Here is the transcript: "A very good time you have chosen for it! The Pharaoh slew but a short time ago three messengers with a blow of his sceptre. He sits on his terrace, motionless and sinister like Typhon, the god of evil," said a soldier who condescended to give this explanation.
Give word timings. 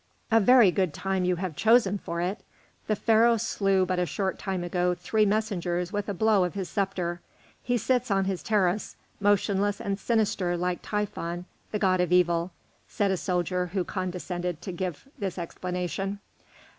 "A 0.31 0.39
very 0.39 0.71
good 0.71 0.95
time 0.95 1.25
you 1.25 1.35
have 1.35 1.55
chosen 1.55 1.99
for 1.99 2.19
it! 2.21 2.39
The 2.87 2.95
Pharaoh 2.95 3.37
slew 3.37 3.85
but 3.85 3.99
a 3.99 4.07
short 4.07 4.39
time 4.39 4.63
ago 4.63 4.95
three 4.95 5.27
messengers 5.27 5.93
with 5.93 6.09
a 6.09 6.13
blow 6.15 6.43
of 6.43 6.55
his 6.55 6.69
sceptre. 6.69 7.21
He 7.61 7.77
sits 7.77 8.09
on 8.09 8.25
his 8.25 8.41
terrace, 8.41 8.95
motionless 9.19 9.79
and 9.79 9.99
sinister 9.99 10.57
like 10.57 10.79
Typhon, 10.81 11.45
the 11.71 11.77
god 11.77 12.01
of 12.01 12.11
evil," 12.11 12.49
said 12.87 13.11
a 13.11 13.15
soldier 13.15 13.67
who 13.73 13.83
condescended 13.83 14.59
to 14.63 14.71
give 14.71 15.07
this 15.19 15.37
explanation. 15.37 16.17